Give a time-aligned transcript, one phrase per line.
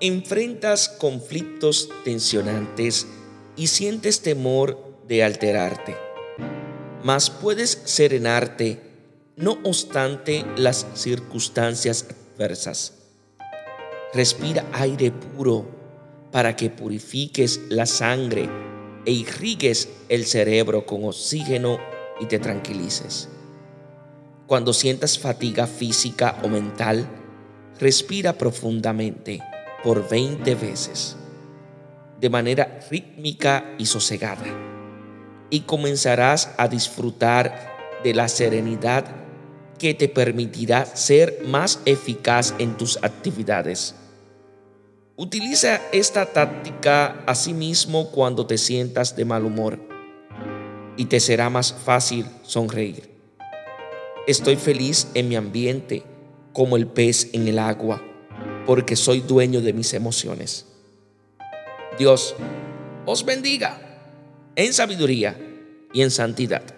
[0.00, 3.06] enfrentas conflictos tensionantes
[3.56, 4.78] y sientes temor
[5.08, 5.96] de alterarte,
[7.02, 8.82] mas puedes serenarte
[9.36, 12.92] no obstante las circunstancias adversas.
[14.12, 15.66] Respira aire puro
[16.30, 18.50] para que purifiques la sangre
[19.06, 21.78] e irrigues el cerebro con oxígeno
[22.20, 23.30] y te tranquilices.
[24.46, 27.08] Cuando sientas fatiga física o mental,
[27.78, 29.40] respira profundamente
[29.86, 31.14] por 20 veces,
[32.20, 34.42] de manera rítmica y sosegada,
[35.48, 39.04] y comenzarás a disfrutar de la serenidad
[39.78, 43.94] que te permitirá ser más eficaz en tus actividades.
[45.14, 49.78] Utiliza esta táctica asimismo cuando te sientas de mal humor
[50.96, 53.08] y te será más fácil sonreír.
[54.26, 56.02] Estoy feliz en mi ambiente
[56.52, 58.02] como el pez en el agua
[58.66, 60.66] porque soy dueño de mis emociones.
[61.98, 62.34] Dios
[63.06, 63.80] os bendiga
[64.56, 65.38] en sabiduría
[65.92, 66.75] y en santidad.